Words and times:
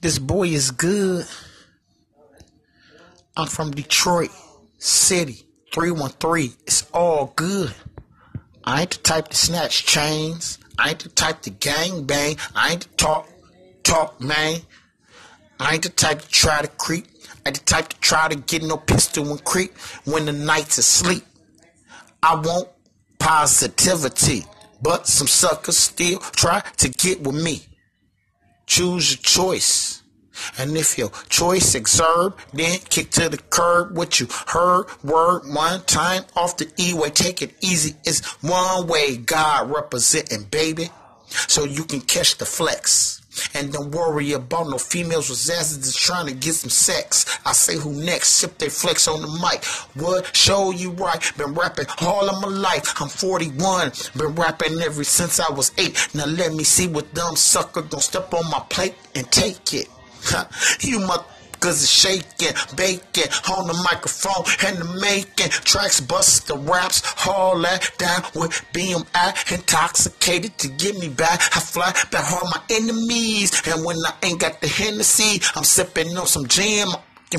This 0.00 0.18
boy 0.18 0.48
is 0.48 0.70
good. 0.70 1.26
I'm 3.36 3.46
from 3.46 3.70
Detroit 3.70 4.30
City, 4.78 5.46
313. 5.72 6.52
It's 6.66 6.86
all 6.92 7.32
good. 7.36 7.72
I 8.64 8.82
ain't 8.82 8.90
the 8.90 8.98
type 8.98 9.28
to 9.28 9.36
snatch 9.36 9.86
chains. 9.86 10.58
I 10.78 10.90
ain't 10.90 11.00
the 11.00 11.08
type 11.08 11.42
to 11.42 11.50
gang 11.50 12.04
bang. 12.04 12.36
I 12.54 12.72
ain't 12.72 12.82
the 12.82 12.96
talk, 12.96 13.28
talk, 13.82 14.20
man. 14.20 14.60
I 15.58 15.74
ain't 15.74 15.82
the 15.82 15.88
type 15.88 16.22
to 16.22 16.28
try 16.28 16.60
to 16.60 16.68
creep. 16.68 17.06
I 17.44 17.48
ain't 17.48 17.58
the 17.58 17.64
type 17.64 17.88
to 17.88 18.00
try 18.00 18.28
to 18.28 18.36
get 18.36 18.62
no 18.62 18.76
pistol 18.76 19.30
and 19.30 19.42
creep 19.44 19.76
when 20.04 20.26
the 20.26 20.32
night's 20.32 20.78
asleep. 20.78 21.24
I 22.22 22.36
want 22.36 22.68
positivity, 23.18 24.44
but 24.80 25.06
some 25.06 25.26
suckers 25.26 25.78
still 25.78 26.18
try 26.18 26.60
to 26.78 26.88
get 26.88 27.22
with 27.22 27.42
me. 27.42 27.62
Choose 28.72 29.10
your 29.10 29.22
choice. 29.22 30.02
And 30.56 30.78
if 30.78 30.96
your 30.96 31.10
choice 31.28 31.74
exurb, 31.74 32.38
then 32.54 32.78
kick 32.88 33.10
to 33.10 33.28
the 33.28 33.36
curb 33.36 33.94
what 33.94 34.18
you 34.18 34.28
heard. 34.46 34.86
Word 35.04 35.42
one 35.44 35.82
time 35.82 36.24
off 36.34 36.56
the 36.56 36.72
E-way. 36.78 37.10
Take 37.10 37.42
it 37.42 37.54
easy. 37.60 37.96
It's 38.04 38.24
one 38.42 38.86
way. 38.86 39.18
God 39.18 39.70
representing, 39.70 40.44
baby. 40.44 40.88
So 41.48 41.64
you 41.64 41.84
can 41.84 42.00
catch 42.00 42.38
the 42.38 42.46
flex. 42.46 43.21
And 43.54 43.72
don't 43.72 43.90
worry 43.90 44.32
about 44.32 44.68
no 44.68 44.78
females 44.78 45.28
with 45.30 45.38
asses 45.58 45.78
just 45.78 45.98
trying 45.98 46.26
to 46.26 46.34
get 46.34 46.54
some 46.54 46.70
sex. 46.70 47.38
I 47.44 47.52
say 47.52 47.76
who 47.76 47.92
next? 47.92 48.28
Sip 48.28 48.58
they 48.58 48.68
flex 48.68 49.08
on 49.08 49.20
the 49.22 49.28
mic. 49.28 49.64
What? 50.02 50.34
Show 50.36 50.70
you 50.70 50.90
right. 50.92 51.20
Been 51.36 51.54
rapping 51.54 51.86
all 52.00 52.28
of 52.28 52.40
my 52.42 52.48
life. 52.48 53.00
I'm 53.00 53.08
41. 53.08 53.92
Been 54.16 54.34
rapping 54.34 54.80
ever 54.80 55.04
since 55.04 55.40
I 55.40 55.50
was 55.52 55.72
8. 55.78 56.08
Now 56.14 56.26
let 56.26 56.52
me 56.52 56.64
see 56.64 56.86
what 56.86 57.12
dumb 57.14 57.36
sucker 57.36 57.82
gonna 57.82 58.02
step 58.02 58.32
on 58.34 58.50
my 58.50 58.60
plate 58.68 58.94
and 59.14 59.30
take 59.30 59.74
it. 59.74 59.88
you 60.80 61.00
must 61.00 61.24
Cause 61.62 61.80
it's 61.84 61.92
shaking, 61.92 62.56
baking 62.74 63.30
on 63.48 63.68
the 63.68 63.88
microphone 63.92 64.44
and 64.66 64.78
the 64.78 65.00
making 65.00 65.50
tracks, 65.50 66.00
bust 66.00 66.48
the 66.48 66.58
raps, 66.58 67.02
haul 67.04 67.60
that 67.60 67.88
down 67.98 68.22
with 68.34 68.50
BMI, 68.72 69.52
intoxicated 69.52 70.58
to 70.58 70.68
get 70.68 70.98
me 70.98 71.08
back. 71.08 71.40
I 71.56 71.60
fly 71.60 71.92
back 72.10 72.32
on 72.32 72.50
my 72.50 72.60
enemies, 72.68 73.62
and 73.68 73.84
when 73.84 73.96
I 74.04 74.12
ain't 74.26 74.40
got 74.40 74.60
the 74.60 74.66
Hennessy, 74.66 75.40
I'm 75.54 75.62
sipping 75.62 76.18
on 76.18 76.26
some 76.26 76.48
jam 76.48 76.88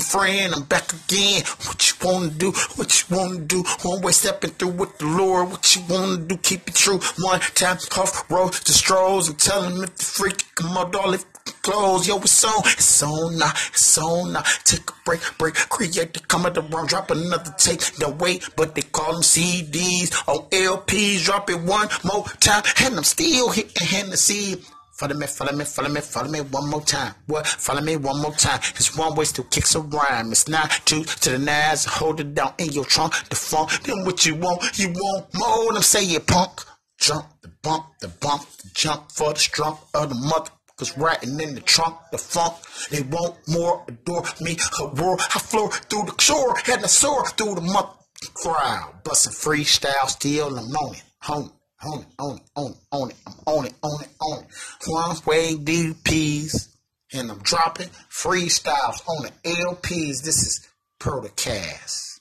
friend, 0.00 0.54
I'm 0.54 0.62
back 0.64 0.92
again. 0.92 1.42
What 1.66 1.78
you 1.88 1.94
wanna 2.06 2.30
do? 2.30 2.52
What 2.76 2.90
you 2.98 3.16
wanna 3.16 3.40
do? 3.40 3.62
One 3.82 4.02
way 4.02 4.12
stepping 4.12 4.50
through 4.50 4.76
with 4.80 4.98
the 4.98 5.06
Lord. 5.06 5.50
What 5.50 5.74
you 5.74 5.82
wanna 5.88 6.18
do? 6.18 6.36
Keep 6.36 6.68
it 6.68 6.74
true. 6.74 7.00
One 7.20 7.40
time, 7.40 7.78
off 7.98 8.30
road 8.30 8.52
to 8.52 8.72
strolls 8.72 9.28
and 9.28 9.38
tell 9.38 9.62
him 9.62 9.82
if 9.82 9.96
the 9.96 10.04
freak 10.04 10.44
come 10.54 10.76
out 10.76 10.94
all 10.94 11.14
if 11.14 11.24
clothes. 11.64 12.06
Yo, 12.06 12.18
it's 12.18 12.44
on, 12.44 12.62
it's 12.66 13.02
on 13.02 13.38
now, 13.38 13.50
it's 13.50 13.98
on 13.98 14.32
now. 14.34 14.42
Take 14.64 14.88
a 14.88 14.92
break, 15.04 15.20
break, 15.38 15.54
create 15.54 16.12
the 16.12 16.20
the 16.54 16.62
wrong, 16.70 16.86
drop 16.86 17.10
another 17.10 17.54
take. 17.58 17.80
No 17.98 18.10
wait, 18.10 18.48
but 18.56 18.74
they 18.74 18.82
call 18.82 19.14
them 19.14 19.22
CDs 19.22 20.12
on 20.28 20.36
oh, 20.36 20.48
LPs. 20.52 21.24
Drop 21.24 21.50
it 21.50 21.60
one 21.60 21.88
more 22.04 22.24
time, 22.40 22.62
and 22.84 22.96
I'm 22.96 23.04
still 23.04 23.50
hitting 23.50 23.86
Hennessy. 23.86 24.62
Follow 24.92 25.16
me, 25.16 25.26
follow 25.26 25.52
me, 25.52 25.64
follow 25.64 25.88
me, 25.88 26.00
follow 26.00 26.28
me 26.28 26.40
one 26.40 26.70
more 26.70 26.82
time. 26.82 27.14
What? 27.26 27.48
Follow 27.48 27.80
me 27.80 27.96
one 27.96 28.22
more 28.22 28.32
time. 28.32 28.60
It's 28.76 28.96
one 28.96 29.16
way 29.16 29.24
still 29.24 29.44
kicks 29.44 29.74
a 29.74 29.80
rhyme. 29.80 30.30
It's 30.30 30.46
not 30.46 30.70
two 30.84 31.02
to 31.02 31.30
the 31.30 31.38
nines. 31.38 31.84
Hold 31.84 32.20
it 32.20 32.34
down 32.34 32.52
in 32.58 32.70
your 32.70 32.84
trunk. 32.84 33.14
The 33.28 33.34
funk. 33.34 33.70
Then 33.82 34.04
what 34.04 34.24
you 34.24 34.36
want, 34.36 34.78
you 34.78 34.90
want 34.90 35.26
more. 35.34 35.72
Them 35.72 35.82
say 35.82 36.04
you 36.04 36.20
punk. 36.20 36.60
Jump, 37.00 37.26
the 37.42 37.48
bump, 37.62 37.86
the 38.00 38.08
bump, 38.08 38.46
the 38.62 38.70
jump 38.72 39.10
for 39.10 39.32
the 39.32 39.40
strump 39.40 39.78
of 39.94 40.10
the 40.10 40.14
mother. 40.14 40.50
Cause 40.76 40.98
writing 40.98 41.38
in 41.40 41.54
the 41.54 41.60
trunk, 41.60 41.96
the 42.10 42.18
funk, 42.18 42.54
they 42.90 43.02
want 43.02 43.36
more, 43.46 43.84
adore 43.86 44.24
me, 44.40 44.56
a 44.80 44.86
roar. 44.88 45.16
I 45.20 45.38
floor 45.38 45.70
through 45.70 46.06
the 46.06 46.20
shore, 46.20 46.56
and 46.68 46.82
I 46.82 46.88
soar 46.88 47.26
through 47.26 47.54
the 47.54 47.60
mother 47.60 47.90
crowd. 48.34 48.94
Busting 49.04 49.32
freestyle, 49.32 50.08
still 50.08 50.58
I'm 50.58 50.64
on 50.64 50.94
it, 50.94 51.02
home 51.20 51.52
on 51.84 52.00
it, 52.00 52.06
on 52.18 52.36
it, 52.36 52.42
on 52.56 52.70
it, 52.70 52.76
on 52.90 53.10
it, 53.10 53.16
I'm 53.26 53.34
on 53.46 53.66
it, 53.66 53.74
on 53.82 54.02
it, 54.02 54.08
on 54.20 54.42
it. 54.42 54.48
One 54.86 55.16
way 55.26 55.54
DPs, 55.54 56.68
and 57.12 57.30
I'm 57.30 57.38
dropping 57.38 57.90
freestyles 58.10 59.06
on 59.08 59.24
the 59.24 59.50
LPs. 59.50 60.22
This 60.22 60.42
is 60.42 60.68
Protocast. 60.98 62.20